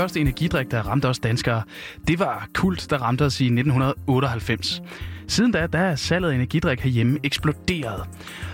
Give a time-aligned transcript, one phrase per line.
[0.00, 1.62] allerførste energidrik, der ramte os danskere,
[2.08, 4.82] det var kult, der ramte os i 1998.
[5.28, 8.08] Siden da, der er salget af energidrik herhjemme eksploderet.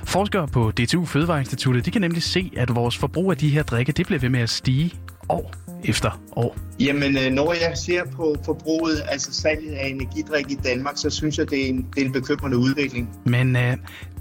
[0.05, 3.93] Forskere på DTU Fødevareinstituttet, de kan nemlig se, at vores forbrug af de her drikke,
[3.93, 4.93] det bliver ved med at stige
[5.29, 5.53] år
[5.85, 6.57] efter år.
[6.81, 11.39] Jamen, øh, når jeg ser på forbruget, altså salget af energidrik i Danmark, så synes
[11.39, 13.11] jeg, det er en, det er en bekymrende udvikling.
[13.25, 13.63] Men uh,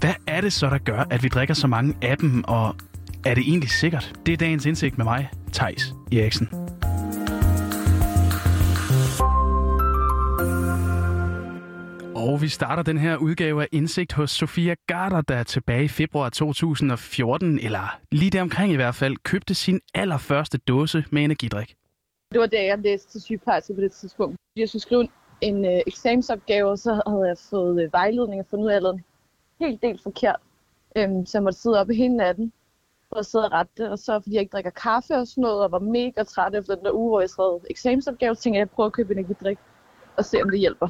[0.00, 2.76] hvad er det så, der gør, at vi drikker så mange af dem, og
[3.26, 4.12] er det egentlig sikkert?
[4.26, 6.65] Det er dagens indsigt med mig, Tejs Eriksen.
[12.28, 16.28] Og vi starter den her udgave af Indsigt hos Sofia Garter, der tilbage i februar
[16.28, 21.74] 2014, eller lige deromkring i hvert fald, købte sin allerførste dåse med energidrik.
[22.32, 24.36] Det var da jeg læste til sygeplejerske på det tidspunkt.
[24.56, 25.08] Jeg skulle skrive
[25.40, 28.82] en øh, eksamensopgave, og så havde jeg fået øh, vejledning og fundet ud af, at
[28.82, 29.04] jeg en
[29.60, 30.40] helt del forkert.
[30.96, 32.52] Øhm, så jeg måtte sidde oppe hele natten
[33.08, 33.90] for at sidde og rette det.
[33.90, 36.74] Og så fordi jeg ikke drikker kaffe og sådan noget, og var mega træt efter
[36.74, 39.12] den der uge, hvor jeg skrev eksamensopgave, så tænkte jeg, at jeg prøver at købe
[39.14, 39.58] energidrik
[40.16, 40.88] og se, om det hjælper.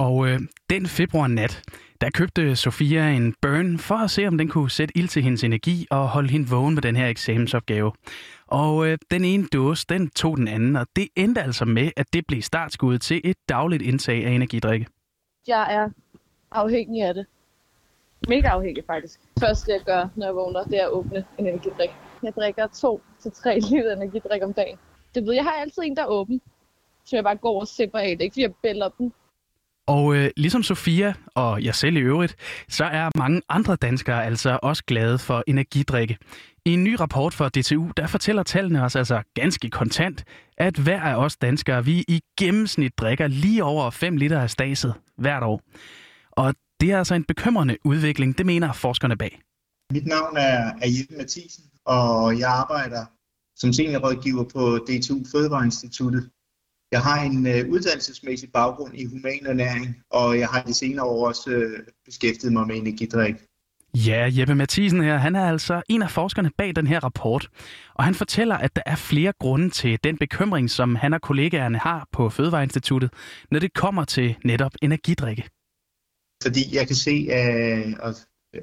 [0.00, 1.62] Og øh, den februar nat,
[2.00, 5.44] der købte Sofia en burn for at se, om den kunne sætte ild til hendes
[5.44, 7.92] energi og holde hende vågen med den her eksamensopgave.
[8.46, 12.06] Og øh, den ene dåse, den tog den anden, og det endte altså med, at
[12.12, 14.86] det blev startskuddet til et dagligt indtag af energidrikke.
[15.46, 15.90] Jeg er
[16.50, 17.26] afhængig af det.
[18.28, 19.20] Mega afhængig faktisk.
[19.40, 21.90] Første jeg gør, når jeg vågner, det er at åbne en energidrik.
[22.22, 24.76] Jeg drikker to til tre liter energidrik om dagen.
[25.14, 26.40] Det ved jeg har altid en, der er åben,
[27.04, 28.24] så jeg bare går og sipper af det.
[28.24, 29.12] Ikke fordi jeg bælder den
[29.94, 32.36] og øh, ligesom Sofia og jeg selv i øvrigt,
[32.68, 36.18] så er mange andre danskere altså også glade for energidrikke.
[36.64, 40.24] I en ny rapport fra DTU, der fortæller tallene os altså ganske kontant,
[40.58, 44.94] at hver af os danskere, vi i gennemsnit drikker lige over 5 liter af staset
[45.18, 45.60] hvert år.
[46.30, 49.40] Og det er altså en bekymrende udvikling, det mener forskerne bag.
[49.92, 53.04] Mit navn er, er Jeppe Mathisen, og jeg arbejder
[53.56, 56.30] som seniorrådgiver på DTU Fødevareinstituttet.
[56.92, 61.50] Jeg har en øh, uddannelsesmæssig baggrund i humanernæring, og jeg har de senere år også
[61.50, 63.34] øh, beskæftiget mig med energidrik.
[63.94, 67.48] Ja, Jeppe Mathisen her, han er altså en af forskerne bag den her rapport,
[67.94, 71.78] og han fortæller, at der er flere grunde til den bekymring, som han og kollegaerne
[71.78, 73.10] har på Fødevareinstituttet,
[73.50, 75.42] når det kommer til netop energidrikke.
[76.42, 77.28] Fordi jeg kan se,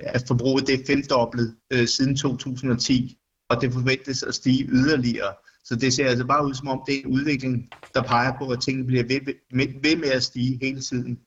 [0.02, 3.18] at forbruget det er femdoblet øh, siden 2010,
[3.50, 5.34] og det forventes at stige yderligere.
[5.68, 8.50] Så det ser altså bare ud som om, det er en udvikling, der peger på,
[8.50, 11.20] at tingene bliver ved, ved, ved med at stige hele tiden.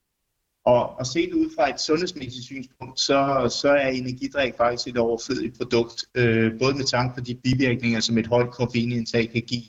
[0.65, 5.56] Og, og set ud fra et sundhedsmæssigt synspunkt, så, så er energidrik faktisk et overflødigt
[5.56, 9.69] produkt, øh, både med tanke på de bivirkninger, som et højt koffeinindtag kan give,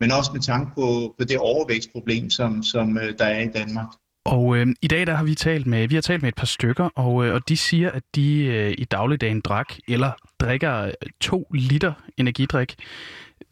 [0.00, 3.88] men også med tanke på, på det overvægtsproblem, som, som øh, der er i Danmark.
[4.24, 6.46] Og øh, i dag der har vi talt med vi har talt med et par
[6.46, 10.92] stykker, og, øh, og de siger, at de øh, i dagligdagen drak eller drikker øh,
[11.20, 12.76] to liter energidrik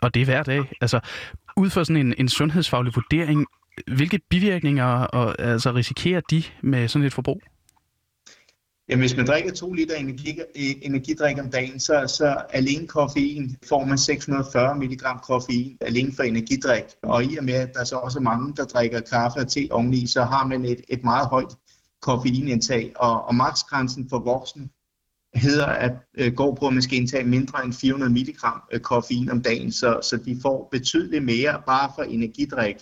[0.03, 0.63] og det er hver dag.
[0.81, 1.01] Altså,
[1.57, 3.47] ud fra sådan en, en sundhedsfaglig vurdering,
[3.87, 7.43] hvilke bivirkninger og, altså, risikerer de med sådan et forbrug?
[8.89, 10.41] Jamen, hvis man drikker 2 liter energi,
[10.83, 16.85] energidrik om dagen, så, så alene koffein får man 640 mg koffein alene for energidrik.
[17.03, 19.69] Og i og med, at der så også er mange, der drikker kaffe og te
[19.71, 21.57] oveni, så har man et, et meget højt
[22.03, 22.93] koffeinindtag.
[22.97, 24.69] Og, og maksgrænsen for voksne
[25.35, 28.37] hedder at øh, går på, skal indtage mindre end 400 mg
[28.73, 32.77] øh, koffein om dagen, så, så de får betydeligt mere bare for energidrik.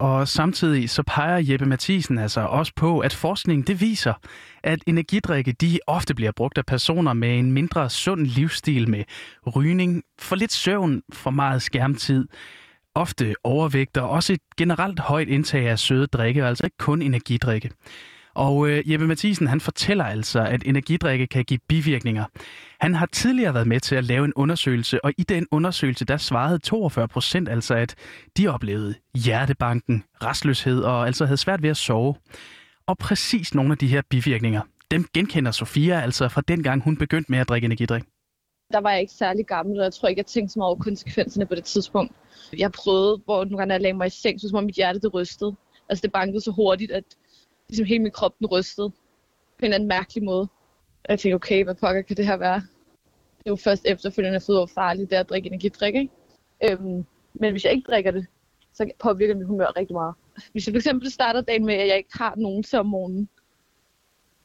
[0.00, 4.14] Og samtidig så peger Jeppe Mathisen altså også på, at forskningen det viser,
[4.62, 9.04] at energidrikke de ofte bliver brugt af personer med en mindre sund livsstil med
[9.56, 12.28] rygning, for lidt søvn, for meget skærmtid,
[12.94, 17.70] ofte overvægt og også et generelt højt indtag af søde drikke, altså ikke kun energidrikke.
[18.34, 22.24] Og øh, Jeppe Mathisen, han fortæller altså, at energidrikke kan give bivirkninger.
[22.80, 26.16] Han har tidligere været med til at lave en undersøgelse, og i den undersøgelse, der
[26.16, 27.94] svarede 42 procent altså, at
[28.36, 32.14] de oplevede hjertebanken, restløshed og altså havde svært ved at sove.
[32.86, 34.60] Og præcis nogle af de her bivirkninger,
[34.90, 38.02] dem genkender Sofia altså fra dengang hun begyndte med at drikke energidrik.
[38.72, 40.78] Der var jeg ikke særlig gammel, og jeg tror ikke, jeg tænkte så meget over
[40.78, 42.12] konsekvenserne på det tidspunkt.
[42.58, 45.00] Jeg prøvede, hvor nogle gange jeg lagde mig i seng, så som om mit hjerte
[45.00, 45.54] det rystede.
[45.88, 47.04] Altså det bankede så hurtigt, at
[47.68, 50.48] ligesom hele min krop den rystede på en eller anden mærkelig måde.
[51.04, 52.62] Og jeg tænkte, okay, hvad pokker kan det her være?
[53.38, 56.12] Det er jo først efterfølgende at jeg hvor farligt det er at drikke energidrik, ikke?
[56.64, 58.26] Øhm, men hvis jeg ikke drikker det,
[58.72, 60.14] så påvirker mit humør rigtig meget.
[60.52, 63.28] Hvis jeg fx starter dagen med, at jeg ikke har nogen til om morgenen,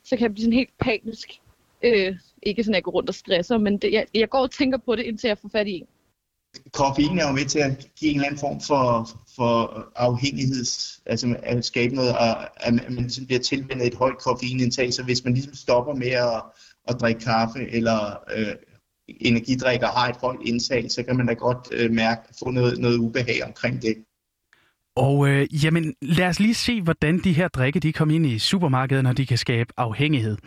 [0.03, 1.41] så kan jeg blive sådan helt panisk.
[1.83, 4.51] Øh, ikke sådan, at jeg går rundt og stresser, men det, jeg, jeg går og
[4.51, 5.87] tænker på det, indtil jeg får fat i en
[6.73, 10.65] koffein er jo med til at give en eller anden form for, for afhængighed,
[11.05, 12.15] altså at skabe noget,
[12.57, 16.41] at man ligesom bliver tilvendet et højt koffeinindtag, så hvis man ligesom stopper med at,
[16.87, 18.55] at drikke kaffe eller øh,
[19.21, 22.97] energidrikker har et højt indtag, så kan man da godt øh, mærke, få noget, noget
[22.97, 23.95] ubehag omkring det.
[24.95, 28.39] Og øh, jamen, lad os lige se, hvordan de her drikke de kommer ind i
[28.39, 30.37] supermarkedet, når de kan skabe afhængighed.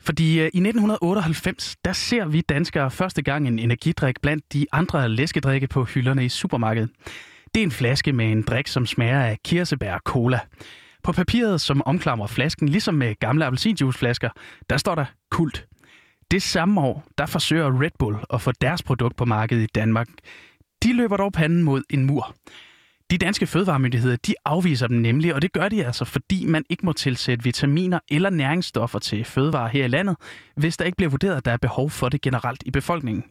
[0.00, 5.08] Fordi øh, i 1998, der ser vi danskere første gang en energidrik blandt de andre
[5.08, 6.90] læskedrikke på hylderne i supermarkedet.
[7.54, 10.40] Det er en flaske med en drik, som smager af kirsebær og cola.
[11.02, 14.30] På papiret, som omklamrer flasken, ligesom med gamle appelsinjuiceflasker,
[14.70, 15.66] der står der kult.
[16.30, 20.08] Det samme år, der forsøger Red Bull at få deres produkt på markedet i Danmark.
[20.82, 22.34] De løber dog panden mod en mur.
[23.10, 26.86] De danske fødevaremyndigheder, de afviser dem nemlig, og det gør de altså, fordi man ikke
[26.86, 30.16] må tilsætte vitaminer eller næringsstoffer til fødevarer her i landet,
[30.56, 33.24] hvis der ikke bliver vurderet, at der er behov for det generelt i befolkningen.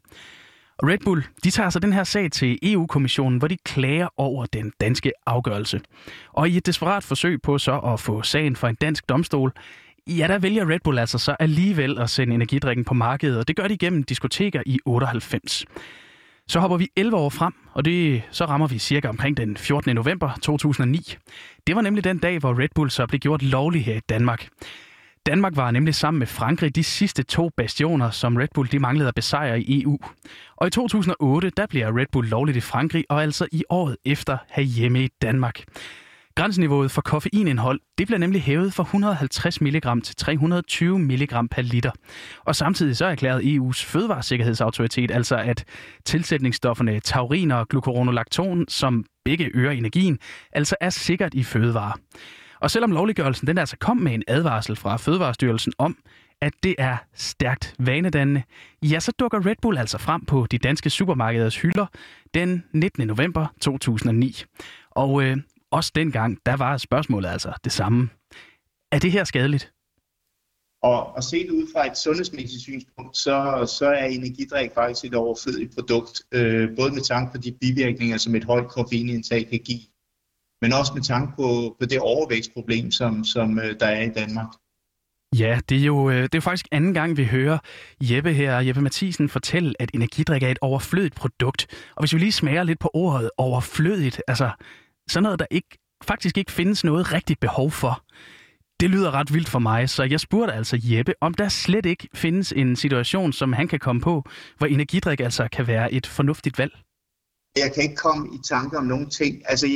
[0.78, 4.46] Og Red Bull, de tager så den her sag til EU-kommissionen, hvor de klager over
[4.46, 5.82] den danske afgørelse.
[6.34, 9.54] Og i et desperat forsøg på så at få sagen for en dansk domstol,
[10.08, 13.56] ja, der vælger Red Bull altså så alligevel at sende energidrikken på markedet, og det
[13.56, 15.66] gør de gennem diskoteker i 98.
[16.48, 19.96] Så hopper vi 11 år frem, og det, så rammer vi cirka omkring den 14.
[19.96, 21.16] november 2009.
[21.68, 24.48] Det var nemlig den dag, hvor Red Bull så blev gjort lovlig her i Danmark.
[25.26, 29.08] Danmark var nemlig sammen med Frankrig de sidste to bastioner, som Red Bull de manglede
[29.08, 30.00] at besejre i EU.
[30.56, 34.38] Og i 2008, der bliver Red Bull lovligt i Frankrig, og altså i året efter
[34.50, 35.64] herhjemme i Danmark.
[36.40, 41.92] Grænseniveauet for koffeinindhold det bliver nemlig hævet fra 150 mg til 320 mg per liter.
[42.46, 45.66] Og samtidig så erklærede EU's fødevaresikkerhedsautoritet altså, at
[46.06, 50.20] tilsætningsstofferne taurin og glucuronolacton, som begge øger energien,
[50.52, 52.00] altså er sikkert i fødevarer.
[52.62, 55.98] Og selvom lovliggørelsen den altså kom med en advarsel fra Fødevarestyrelsen om,
[56.42, 58.44] at det er stærkt vanedannende,
[58.84, 61.86] ja, så dukker Red Bull altså frem på de danske supermarkeders hylder
[62.34, 63.08] den 19.
[63.08, 64.44] november 2009.
[64.92, 65.38] Og øh,
[65.72, 68.10] også dengang, der var spørgsmålet altså det samme.
[68.92, 69.74] Er det her skadeligt?
[70.84, 75.76] Og, og set ud fra et sundhedsmæssigt synspunkt, så, så er energidrik faktisk et overflødigt
[75.76, 79.86] produkt, øh, både med tanke på de bivirkninger, som et højt koffeinindtag kan give,
[80.62, 84.48] men også med tanke på, på det overvægtsproblem, som, som øh, der er i Danmark.
[85.38, 87.58] Ja, det er jo øh, det er faktisk anden gang, vi hører
[88.02, 91.68] Jeppe her, Jeppe Mathisen, fortælle, at energidrik er et overflødigt produkt.
[91.96, 94.52] Og hvis vi lige smager lidt på ordet overflødigt, altså
[95.10, 98.04] sådan noget, der ikke, faktisk ikke findes noget rigtigt behov for.
[98.80, 102.08] Det lyder ret vildt for mig, så jeg spurgte altså Jeppe, om der slet ikke
[102.14, 104.24] findes en situation, som han kan komme på,
[104.58, 106.72] hvor energidrik altså kan være et fornuftigt valg.
[107.58, 109.42] Jeg kan ikke komme i tanke om nogen ting.
[109.46, 109.68] Altså,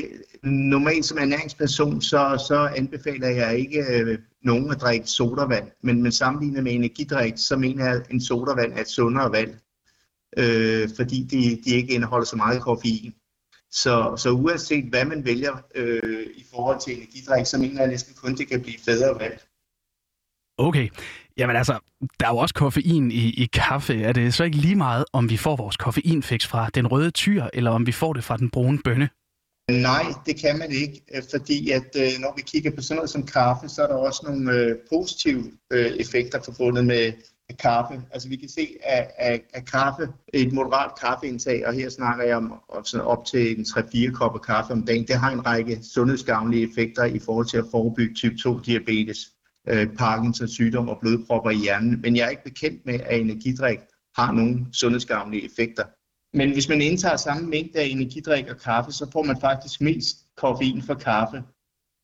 [0.43, 5.67] normalt som ernæringsperson, så, så anbefaler jeg ikke øh, nogen at drikke sodavand.
[5.83, 9.59] Men, men sammenlignet med energidrik, så mener jeg, at en sodavand er et sundere valg.
[10.37, 13.13] Øh, fordi de, de ikke indeholder så meget koffein.
[13.73, 18.15] Så, så uanset hvad man vælger øh, i forhold til energidrik, så mener jeg næsten
[18.15, 19.43] kun, det kan blive bedre valg.
[20.57, 20.89] Okay.
[21.37, 21.79] Jamen altså,
[22.19, 24.01] der er jo også koffein i, i kaffe.
[24.01, 27.43] Er det så ikke lige meget, om vi får vores koffeinfix fra den røde tyr,
[27.53, 29.09] eller om vi får det fra den brune bønne?
[29.71, 33.09] Nej, det kan man ikke, øh, fordi at øh, når vi kigger på sådan noget
[33.09, 37.13] som kaffe, så er der også nogle øh, positive øh, effekter forbundet med,
[37.53, 38.01] af kaffe.
[38.11, 42.37] Altså vi kan se, at, at, at kaffe, et moderat kaffeindtag, og her snakker jeg
[42.37, 42.53] om
[42.99, 47.19] op til en 3-4 kopper kaffe om dagen, det har en række sundhedsgavnlige effekter i
[47.19, 49.17] forhold til at forebygge type 2 diabetes,
[49.67, 52.01] øh, Parkinsons sygdom og blodpropper i hjernen.
[52.01, 53.79] Men jeg er ikke bekendt med, at energidrik
[54.15, 55.83] har nogle sundhedsgavnlige effekter.
[56.37, 60.17] Men hvis man indtager samme mængde af energidrik og kaffe, så får man faktisk mest
[60.37, 61.43] koffein for kaffe.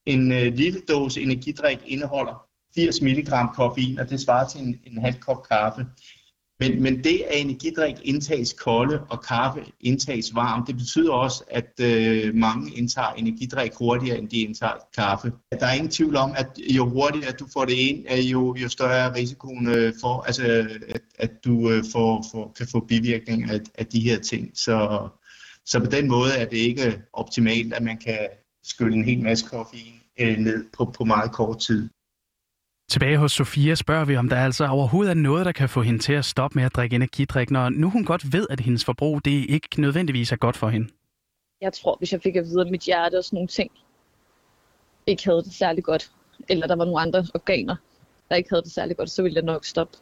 [0.05, 2.48] En øh, lille dåse energidrik indeholder
[2.79, 5.85] 80 mg koffein, og det svarer til en, en halv kop kaffe.
[6.59, 11.79] Men, men det, at energidrik indtages kolde og kaffe indtages varmt, det betyder også, at
[11.81, 15.31] øh, mange indtager energidrik hurtigere, end de indtager kaffe.
[15.59, 18.69] Der er ingen tvivl om, at jo hurtigere du får det ind, øh, jo, jo
[18.69, 20.43] større er risikoen øh, for, altså,
[20.89, 24.51] at, at du øh, får, får, kan få bivirkninger af, af de her ting.
[24.53, 25.07] Så,
[25.65, 28.19] så på den måde er det ikke optimalt, at man kan
[28.63, 31.89] skylle en hel masse koffein øh, ned på, på meget kort tid.
[32.89, 35.99] Tilbage hos Sofia spørger vi, om der altså overhovedet er noget, der kan få hende
[35.99, 39.25] til at stoppe med at drikke energidrik, når nu hun godt ved, at hendes forbrug
[39.25, 40.87] det ikke nødvendigvis er godt for hende.
[41.61, 43.71] Jeg tror, hvis jeg fik at vide, at mit hjerte og sådan nogle ting
[45.07, 46.11] ikke havde det særlig godt,
[46.49, 47.75] eller der var nogle andre organer,
[48.29, 49.97] der ikke havde det særlig godt, så ville jeg nok stoppe.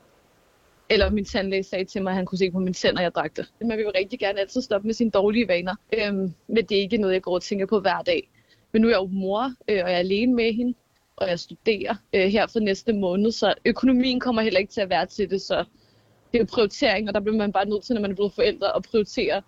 [0.89, 3.37] Eller min tandlæge sagde til mig, at han kunne se på mine tænder, jeg drak
[3.37, 3.51] det.
[3.61, 5.75] Man vil jo rigtig gerne altid stoppe med sine dårlige vaner.
[5.93, 8.29] Øhm, men det er ikke noget, jeg går og tænker på hver dag.
[8.71, 10.73] Men nu er jeg jo mor, øh, og jeg er alene med hende
[11.17, 14.89] og jeg studerer øh, her for næste måned, så økonomien kommer heller ikke til at
[14.89, 15.57] være til det, så
[16.31, 18.33] det er jo prioritering, og der bliver man bare nødt til, når man er blevet
[18.33, 19.41] forældre, at prioritere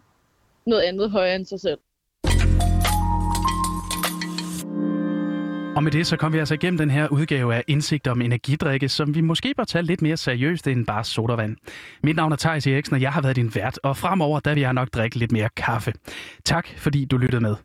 [0.65, 1.79] noget andet højere end sig selv.
[5.75, 8.89] Og med det så kom vi altså igennem den her udgave af Indsigt om energidrikke,
[8.89, 11.55] som vi måske bør tage lidt mere seriøst end bare sodavand.
[12.03, 14.61] Mit navn er Thijs Eriksen, og jeg har været din vært, og fremover der vil
[14.61, 15.93] jeg nok drikke lidt mere kaffe.
[16.45, 17.55] Tak fordi du lyttede med.